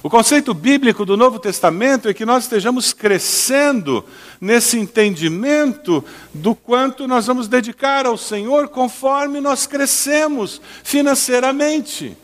[0.03, 4.05] O conceito bíblico do Novo Testamento é que nós estejamos crescendo
[4.39, 12.15] nesse entendimento do quanto nós vamos dedicar ao Senhor conforme nós crescemos financeiramente.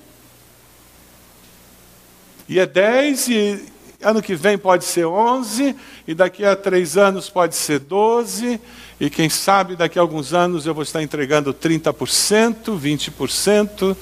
[2.48, 3.66] E é 10, e
[4.02, 5.76] ano que vem pode ser 11,
[6.08, 8.60] e daqui a três anos pode ser 12,
[9.00, 13.98] e quem sabe daqui a alguns anos eu vou estar entregando 30%, 20%.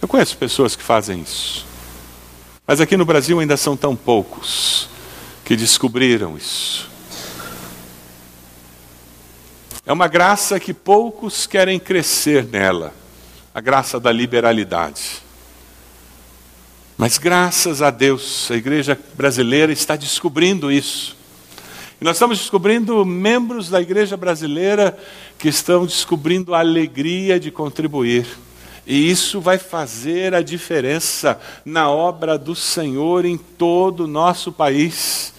[0.00, 1.66] Eu conheço pessoas que fazem isso.
[2.66, 4.88] Mas aqui no Brasil ainda são tão poucos
[5.44, 6.88] que descobriram isso.
[9.84, 12.92] É uma graça que poucos querem crescer nela.
[13.54, 15.25] a graça da liberalidade.
[16.98, 21.14] Mas graças a Deus, a igreja brasileira está descobrindo isso.
[22.00, 24.96] E nós estamos descobrindo membros da igreja brasileira
[25.38, 28.26] que estão descobrindo a alegria de contribuir.
[28.86, 35.34] E isso vai fazer a diferença na obra do Senhor em todo o nosso país.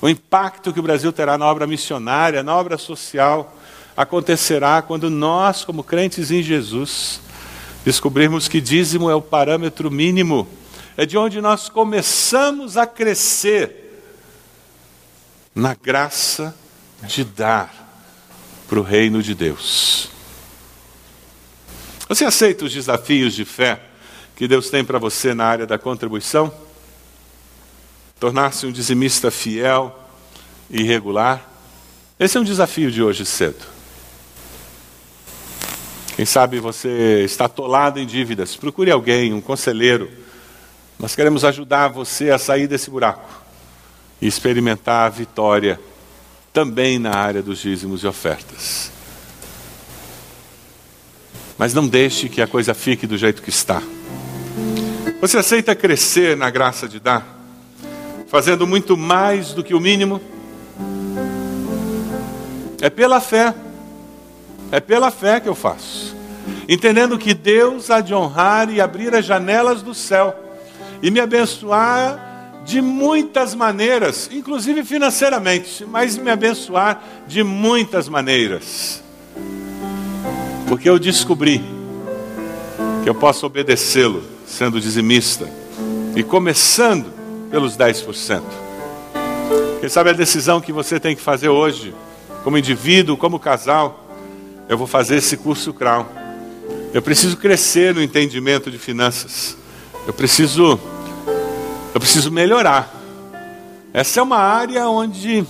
[0.00, 3.54] O impacto que o Brasil terá na obra missionária, na obra social,
[3.94, 7.20] acontecerá quando nós, como crentes em Jesus,
[7.84, 10.48] descobrirmos que dízimo é o parâmetro mínimo,
[10.96, 14.02] é de onde nós começamos a crescer
[15.54, 16.54] na graça
[17.02, 17.72] de dar
[18.68, 20.08] para o reino de Deus.
[22.08, 23.80] Você aceita os desafios de fé
[24.36, 26.52] que Deus tem para você na área da contribuição?
[28.18, 29.96] Tornar-se um dizimista fiel
[30.68, 31.50] e regular?
[32.18, 33.64] Esse é um desafio de hoje cedo.
[36.16, 40.23] Quem sabe você está atolado em dívidas, procure alguém, um conselheiro.
[40.98, 43.28] Nós queremos ajudar você a sair desse buraco
[44.20, 45.80] e experimentar a vitória
[46.52, 48.90] também na área dos dízimos e ofertas.
[51.58, 53.82] Mas não deixe que a coisa fique do jeito que está.
[55.20, 57.26] Você aceita crescer na graça de dar,
[58.28, 60.20] fazendo muito mais do que o mínimo?
[62.80, 63.54] É pela fé,
[64.70, 66.14] é pela fé que eu faço,
[66.68, 70.43] entendendo que Deus há de honrar e abrir as janelas do céu
[71.04, 79.02] e me abençoar de muitas maneiras, inclusive financeiramente, mas me abençoar de muitas maneiras.
[80.66, 81.62] Porque eu descobri
[83.02, 85.46] que eu posso obedecê-lo sendo dizimista
[86.16, 87.12] e começando
[87.50, 88.42] pelos 10%.
[89.80, 91.94] Quem sabe a decisão que você tem que fazer hoje,
[92.42, 94.08] como indivíduo, como casal,
[94.70, 96.10] eu vou fazer esse curso CRAU.
[96.94, 99.54] Eu preciso crescer no entendimento de finanças.
[100.06, 100.80] Eu preciso
[101.94, 102.92] eu preciso melhorar.
[103.92, 105.44] Essa é uma área onde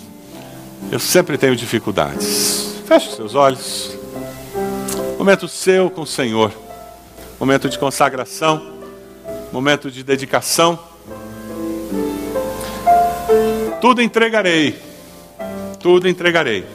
[0.93, 2.75] eu sempre tenho dificuldades.
[2.87, 3.97] Feche seus olhos.
[5.19, 6.53] Momento seu com o Senhor.
[7.41, 8.75] Momento de consagração.
[9.51, 10.79] Momento de dedicação.
[13.81, 14.79] Tudo entregarei.
[15.81, 16.67] Tudo entregarei.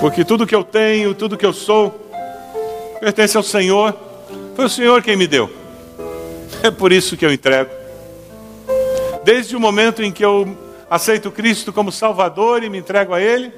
[0.00, 2.10] Porque tudo que eu tenho, tudo que eu sou,
[3.00, 3.96] pertence ao Senhor.
[4.54, 5.50] Foi o Senhor quem me deu.
[6.62, 7.79] É por isso que eu entrego.
[9.22, 10.56] Desde o momento em que eu
[10.88, 13.52] aceito Cristo como Salvador e me entrego a Ele,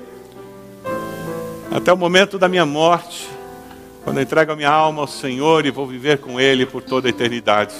[1.70, 3.28] até o momento da minha morte,
[4.02, 7.08] quando eu entrego a minha alma ao Senhor e vou viver com Ele por toda
[7.08, 7.74] a eternidade.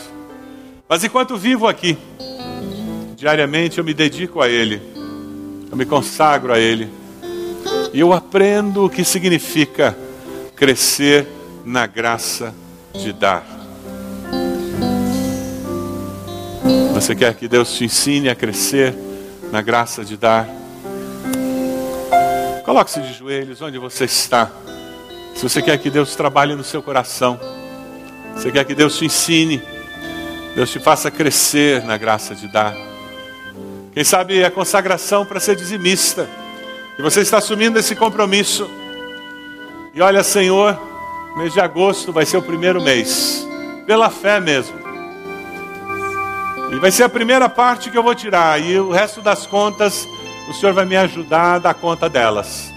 [0.89, 1.99] Mas enquanto vivo aqui,
[3.17, 4.81] diariamente eu me dedico a Ele,
[5.71, 6.89] eu me consagro a Ele,
[7.93, 9.97] e eu aprendo o que significa
[10.55, 11.27] crescer
[11.65, 12.55] na graça
[12.95, 13.62] de dar.
[17.03, 18.95] Você quer que Deus te ensine a crescer
[19.51, 20.47] na graça de dar?
[22.65, 24.49] Coloque-se de joelhos onde você está.
[25.35, 27.41] Se você quer que Deus trabalhe no seu coração,
[28.37, 29.61] você quer que Deus te ensine,
[30.55, 32.73] Deus te faça crescer na graça de dar.
[33.93, 36.29] Quem sabe a consagração para ser dizimista.
[36.97, 38.71] E você está assumindo esse compromisso.
[39.93, 40.81] E olha, Senhor,
[41.37, 43.45] mês de agosto vai ser o primeiro mês,
[43.89, 44.82] pela fé mesmo.
[46.73, 48.59] E vai ser a primeira parte que eu vou tirar.
[48.59, 50.09] E o resto das contas,
[50.49, 52.73] o Senhor vai me ajudar a dar conta delas.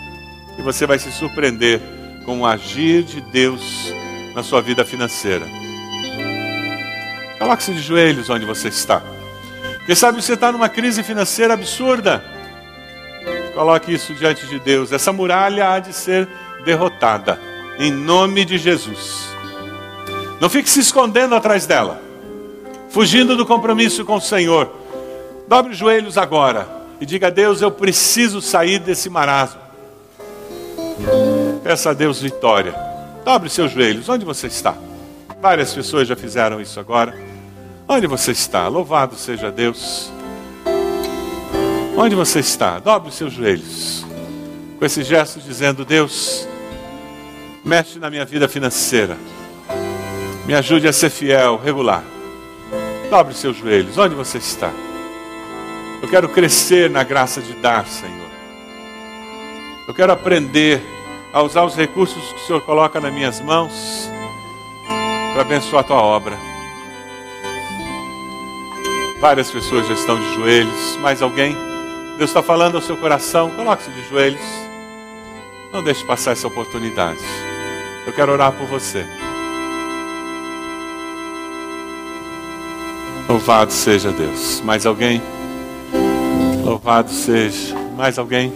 [0.59, 1.81] E você vai se surpreender
[2.25, 3.93] com o agir de Deus
[4.35, 5.45] na sua vida financeira.
[7.39, 9.01] Coloque-se de joelhos onde você está.
[9.85, 12.21] Quem sabe você está numa crise financeira absurda.
[13.53, 14.91] Coloque isso diante de Deus.
[14.91, 16.27] Essa muralha há de ser
[16.65, 17.39] derrotada.
[17.79, 19.29] Em nome de Jesus.
[20.41, 22.04] Não fique se escondendo atrás dela
[22.95, 24.71] fugindo do compromisso com o Senhor.
[25.49, 26.65] Dobre os joelhos agora
[27.01, 29.59] e diga a Deus: Eu preciso sair desse marasmo.
[31.61, 32.73] Peça a Deus vitória.
[33.25, 34.07] Dobre seus joelhos.
[34.07, 34.77] Onde você está?
[35.41, 37.13] Várias pessoas já fizeram isso agora.
[37.85, 38.65] Onde você está?
[38.69, 40.09] Louvado seja Deus.
[41.97, 42.79] Onde você está?
[42.79, 44.05] Dobre seus joelhos.
[44.79, 46.47] Com esse gesto dizendo: Deus,
[47.61, 49.17] mexe na minha vida financeira.
[50.45, 52.14] Me ajude a ser fiel, regular.
[53.09, 53.97] Dobre seus joelhos.
[53.97, 54.71] Onde você está?
[56.01, 58.29] Eu quero crescer na graça de dar, Senhor.
[59.87, 60.81] Eu quero aprender
[61.31, 64.09] a usar os recursos que o Senhor coloca nas minhas mãos
[65.33, 66.37] para abençoar a tua obra.
[69.19, 70.97] Várias pessoas já estão de joelhos.
[71.01, 71.55] Mais alguém?
[72.17, 73.49] Deus está falando ao seu coração.
[73.51, 74.41] Coloque-se de joelhos.
[75.73, 77.19] Não deixe passar essa oportunidade.
[78.05, 79.05] Eu quero orar por você.
[83.27, 84.61] Louvado seja Deus.
[84.61, 85.19] Mais alguém?
[86.63, 87.75] Louvado seja.
[87.97, 88.53] Mais alguém?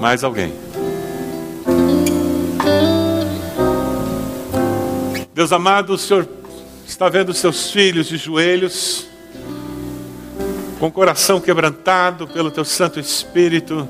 [0.00, 0.52] Mais alguém?
[5.32, 6.28] Deus amado, o Senhor
[6.84, 9.06] está vendo seus filhos de joelhos,
[10.80, 13.88] com o coração quebrantado pelo teu Santo Espírito,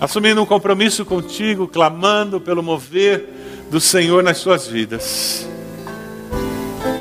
[0.00, 5.46] assumindo um compromisso contigo, clamando pelo mover do Senhor nas suas vidas.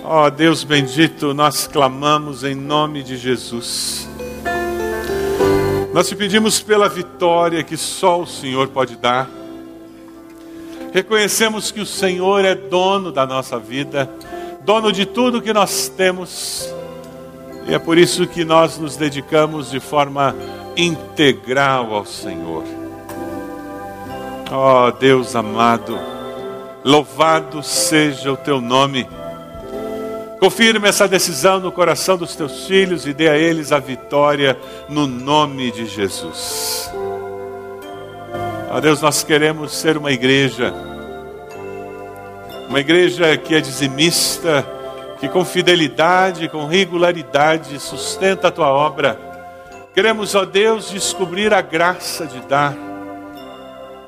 [0.03, 4.07] Ó oh, Deus bendito, nós clamamos em nome de Jesus.
[5.93, 9.29] Nós te pedimos pela vitória que só o Senhor pode dar.
[10.93, 14.09] Reconhecemos que o Senhor é dono da nossa vida,
[14.63, 16.71] dono de tudo que nós temos.
[17.67, 20.35] E é por isso que nós nos dedicamos de forma
[20.75, 22.63] integral ao Senhor.
[24.51, 25.97] Ó oh, Deus amado,
[26.83, 29.07] louvado seja o teu nome.
[30.39, 34.57] Confirme essa decisão no coração dos teus filhos e dê a eles a vitória
[34.89, 36.91] no nome de Jesus.
[38.69, 40.73] Ó Deus, nós queremos ser uma igreja,
[42.67, 44.65] uma igreja que é dizimista,
[45.19, 49.17] que com fidelidade, com regularidade sustenta a tua obra.
[49.93, 52.92] Queremos, ó Deus, descobrir a graça de dar.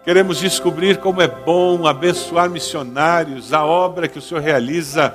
[0.06, 5.12] Queremos descobrir como é bom abençoar missionários, a obra que o Senhor realiza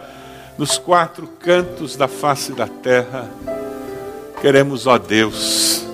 [0.58, 3.30] nos quatro cantos da face da terra.
[4.40, 5.86] Queremos, ó Deus,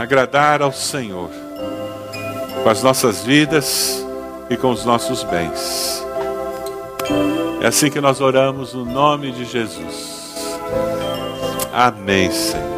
[0.00, 1.30] agradar ao Senhor
[2.62, 4.06] com as nossas vidas
[4.48, 6.06] e com os nossos bens.
[7.60, 10.60] É assim que nós oramos no nome de Jesus.
[11.72, 12.73] Amém, Senhor.